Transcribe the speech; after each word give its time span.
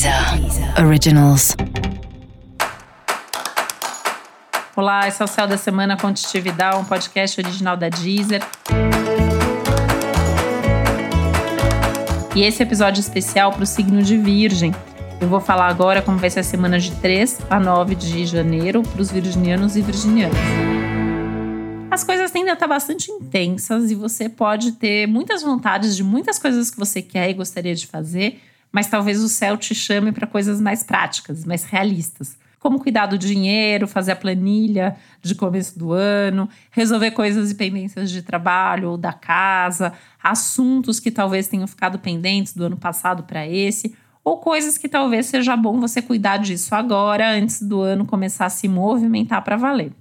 Deezer 0.00 0.82
Originals. 0.82 1.54
Olá, 4.74 5.06
esse 5.06 5.20
é 5.20 5.24
o 5.26 5.28
Céu 5.28 5.46
da 5.46 5.58
Semana 5.58 5.94
Contitividade, 5.94 6.78
um 6.78 6.84
podcast 6.84 7.38
original 7.38 7.76
da 7.76 7.90
Deezer. 7.90 8.42
E 12.34 12.42
esse 12.42 12.62
episódio 12.62 12.98
especial 12.98 13.52
para 13.52 13.62
o 13.62 13.66
signo 13.66 14.02
de 14.02 14.16
Virgem. 14.16 14.74
Eu 15.20 15.28
vou 15.28 15.38
falar 15.38 15.66
agora 15.66 16.00
como 16.00 16.16
vai 16.16 16.30
ser 16.30 16.40
a 16.40 16.44
semana 16.44 16.78
de 16.78 16.92
3 16.92 17.40
a 17.50 17.60
9 17.60 17.94
de 17.94 18.24
janeiro 18.24 18.82
para 18.82 19.02
os 19.02 19.10
virginianos 19.10 19.76
e 19.76 19.82
virginianas. 19.82 20.38
As 21.90 22.02
coisas 22.02 22.30
tendem 22.30 22.48
a 22.48 22.54
estar 22.54 22.66
bastante 22.68 23.12
intensas 23.12 23.90
e 23.90 23.94
você 23.94 24.30
pode 24.30 24.72
ter 24.72 25.06
muitas 25.06 25.42
vontades 25.42 25.94
de 25.94 26.02
muitas 26.02 26.38
coisas 26.38 26.70
que 26.70 26.78
você 26.78 27.02
quer 27.02 27.28
e 27.28 27.34
gostaria 27.34 27.74
de 27.74 27.86
fazer, 27.86 28.40
mas 28.72 28.86
talvez 28.86 29.22
o 29.22 29.28
céu 29.28 29.56
te 29.56 29.74
chame 29.74 30.12
para 30.12 30.26
coisas 30.26 30.60
mais 30.60 30.82
práticas, 30.82 31.44
mais 31.44 31.64
realistas. 31.64 32.38
Como 32.58 32.78
cuidar 32.78 33.06
do 33.06 33.16
dinheiro, 33.16 33.88
fazer 33.88 34.12
a 34.12 34.16
planilha 34.16 34.96
de 35.22 35.34
começo 35.34 35.78
do 35.78 35.92
ano, 35.92 36.48
resolver 36.70 37.12
coisas 37.12 37.50
e 37.50 37.54
pendências 37.54 38.10
de 38.10 38.22
trabalho 38.22 38.90
ou 38.90 38.96
da 38.98 39.14
casa, 39.14 39.94
assuntos 40.22 41.00
que 41.00 41.10
talvez 41.10 41.48
tenham 41.48 41.66
ficado 41.66 41.98
pendentes 41.98 42.54
do 42.54 42.64
ano 42.64 42.76
passado 42.76 43.22
para 43.22 43.46
esse, 43.46 43.96
ou 44.22 44.36
coisas 44.36 44.76
que 44.76 44.88
talvez 44.88 45.26
seja 45.26 45.56
bom 45.56 45.80
você 45.80 46.02
cuidar 46.02 46.36
disso 46.36 46.74
agora, 46.74 47.32
antes 47.32 47.62
do 47.62 47.80
ano 47.80 48.04
começar 48.04 48.44
a 48.44 48.50
se 48.50 48.68
movimentar 48.68 49.42
para 49.42 49.56
valer. 49.56 49.92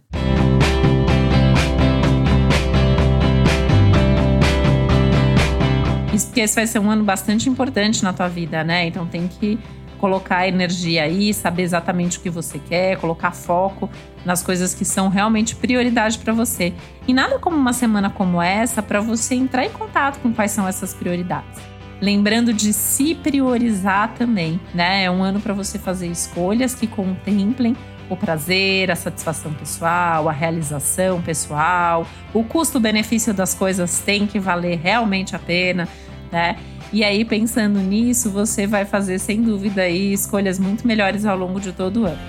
Isso 6.14 6.28
porque 6.28 6.42
esse 6.42 6.56
vai 6.56 6.66
ser 6.66 6.80
um 6.80 6.90
ano 6.90 7.04
bastante 7.04 7.48
importante 7.48 8.04
na 8.04 8.12
tua 8.12 8.28
vida, 8.28 8.64
né? 8.64 8.88
Então 8.88 9.06
tem 9.06 9.28
que 9.28 9.60
colocar 10.00 10.48
energia 10.48 11.04
aí, 11.04 11.34
saber 11.34 11.64
exatamente 11.64 12.18
o 12.18 12.22
que 12.22 12.30
você 12.30 12.58
quer, 12.58 12.98
colocar 12.98 13.32
foco 13.32 13.90
nas 14.26 14.42
coisas 14.42 14.74
que 14.74 14.86
são 14.86 15.10
realmente 15.10 15.56
prioridade 15.56 16.18
para 16.18 16.34
você. 16.34 16.74
E 17.08 17.14
nada 17.14 17.38
como 17.38 17.58
uma 17.58 17.74
semana 17.74 18.10
como 18.10 18.42
essa 18.42 18.82
para 18.82 19.02
você 19.02 19.36
entrar 19.36 19.66
em 19.66 19.70
contato 19.70 20.20
com 20.20 20.34
quais 20.34 20.52
são 20.52 20.68
essas 20.68 20.94
prioridades. 20.94 21.60
Lembrando 22.02 22.54
de 22.54 22.72
se 22.72 23.14
priorizar 23.14 24.14
também, 24.14 24.60
né? 24.74 25.04
É 25.04 25.12
um 25.12 25.22
ano 25.22 25.42
para 25.42 25.54
você 25.54 25.78
fazer 25.78 26.08
escolhas 26.08 26.74
que 26.74 26.88
contemplem 26.88 27.76
o 28.10 28.18
prazer, 28.18 28.90
a 28.90 28.96
satisfação 28.96 29.54
pessoal, 29.54 30.28
a 30.28 30.32
realização 30.32 31.22
pessoal, 31.22 32.06
o 32.34 32.44
custo-benefício 32.44 33.34
das 33.34 33.54
coisas 33.54 34.00
tem 34.00 34.26
que 34.26 34.40
valer 34.40 34.80
realmente 34.80 35.36
a 35.36 35.40
pena 35.40 35.88
né? 36.32 36.58
E 36.92 37.04
aí, 37.04 37.24
pensando 37.24 37.80
nisso, 37.80 38.32
você 38.32 38.66
vai 38.66 38.86
fazer, 38.86 39.20
sem 39.20 39.42
dúvida, 39.42 39.84
aí, 39.84 40.12
escolhas 40.14 40.58
muito 40.58 40.88
melhores 40.88 41.26
ao 41.26 41.38
longo 41.38 41.60
de 41.60 41.72
todo 41.72 42.02
o 42.02 42.06
ano. 42.06 42.20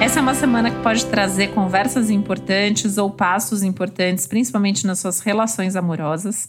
Essa 0.00 0.20
é 0.20 0.22
uma 0.22 0.34
semana 0.34 0.70
que 0.70 0.80
pode 0.82 1.04
trazer 1.06 1.48
conversas 1.48 2.08
importantes 2.08 2.96
ou 2.96 3.10
passos 3.10 3.64
importantes, 3.64 4.26
principalmente 4.26 4.86
nas 4.86 5.00
suas 5.00 5.18
relações 5.20 5.74
amorosas. 5.74 6.48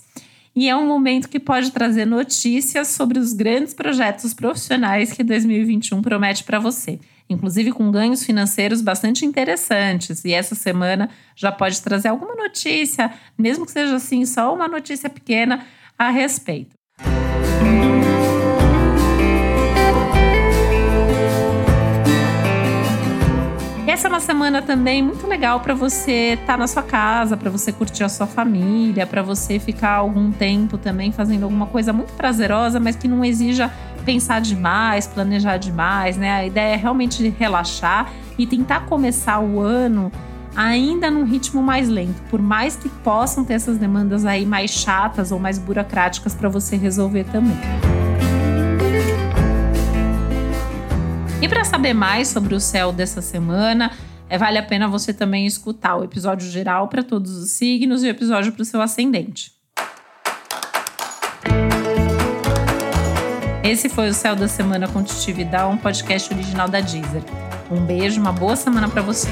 E 0.60 0.68
é 0.68 0.76
um 0.76 0.86
momento 0.86 1.30
que 1.30 1.40
pode 1.40 1.72
trazer 1.72 2.04
notícias 2.04 2.90
sobre 2.90 3.18
os 3.18 3.32
grandes 3.32 3.74
projetos 3.74 4.34
profissionais 4.34 5.14
que 5.14 5.24
2021 5.24 6.02
promete 6.02 6.44
para 6.44 6.60
você 6.60 7.00
inclusive 7.30 7.72
com 7.72 7.92
ganhos 7.92 8.24
financeiros 8.24 8.82
bastante 8.82 9.24
interessantes. 9.24 10.26
E 10.26 10.34
essa 10.34 10.56
semana 10.56 11.12
já 11.36 11.52
pode 11.52 11.80
trazer 11.80 12.08
alguma 12.08 12.34
notícia, 12.34 13.14
mesmo 13.38 13.68
que 13.68 13.72
seja 13.72 13.98
assim, 13.98 14.26
só 14.26 14.52
uma 14.52 14.68
notícia 14.68 15.08
pequena 15.12 15.64
a 15.96 16.10
respeito. 16.10 16.79
Uma 24.10 24.20
semana 24.20 24.62
também 24.62 25.04
muito 25.04 25.28
legal 25.28 25.60
para 25.60 25.76
você 25.76 26.34
estar 26.34 26.54
tá 26.54 26.58
na 26.58 26.68
sua 26.68 26.82
casa, 26.82 27.38
para 27.38 27.50
você 27.50 27.72
curtir 27.72 28.04
a 28.04 28.10
sua 28.10 28.26
família, 28.26 29.06
para 29.06 29.22
você 29.22 29.60
ficar 29.60 29.92
algum 29.92 30.32
tempo 30.32 30.78
também 30.78 31.12
fazendo 31.12 31.44
alguma 31.44 31.68
coisa 31.68 31.94
muito 31.94 32.12
prazerosa, 32.14 32.80
mas 32.80 32.96
que 32.96 33.08
não 33.08 33.24
exija 33.24 33.72
pensar 34.04 34.42
demais, 34.42 35.06
planejar 35.06 35.58
demais, 35.58 36.18
né? 36.18 36.32
A 36.32 36.46
ideia 36.46 36.74
é 36.74 36.76
realmente 36.76 37.30
relaxar 37.38 38.12
e 38.38 38.48
tentar 38.48 38.88
começar 38.88 39.40
o 39.40 39.60
ano 39.60 40.12
ainda 40.56 41.12
num 41.12 41.24
ritmo 41.24 41.62
mais 41.62 41.88
lento, 41.88 42.20
por 42.32 42.42
mais 42.42 42.76
que 42.76 42.90
possam 42.90 43.46
ter 43.46 43.54
essas 43.54 43.78
demandas 43.78 44.26
aí 44.26 44.44
mais 44.44 44.72
chatas 44.72 45.32
ou 45.32 45.40
mais 45.40 45.60
burocráticas 45.60 46.34
para 46.34 46.50
você 46.50 46.76
resolver 46.76 47.26
também. 47.26 47.58
E 51.42 51.48
para 51.48 51.64
saber 51.64 51.94
mais 51.94 52.28
sobre 52.28 52.54
o 52.54 52.60
céu 52.60 52.92
dessa 52.92 53.22
semana, 53.22 53.92
é, 54.30 54.38
vale 54.38 54.58
a 54.58 54.64
pena 54.64 54.88
você 54.88 55.14
também 55.14 55.46
escutar 55.46 55.96
o 55.96 56.04
episódio 56.04 56.50
geral 56.50 56.90
para 56.90 57.02
todos 57.02 57.32
os 57.38 57.52
signos 57.52 58.04
e 58.04 58.08
o 58.08 58.10
episódio 58.10 58.52
para 58.52 58.62
o 58.62 58.66
seu 58.66 58.82
ascendente. 58.82 59.54
Esse 63.64 63.88
foi 63.88 64.10
o 64.10 64.14
Céu 64.14 64.36
da 64.36 64.48
Semana 64.48 64.88
com 64.88 65.02
Titividade, 65.04 65.72
um 65.72 65.78
podcast 65.78 66.34
original 66.34 66.68
da 66.68 66.82
Deezer. 66.82 67.24
Um 67.72 67.86
beijo, 67.86 68.20
uma 68.20 68.34
boa 68.34 68.56
semana 68.56 68.90
para 68.90 69.02
você. 69.02 69.30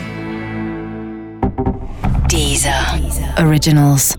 Deezer. 2.29 3.01
Deezer. 3.01 3.45
Originals. 3.45 4.15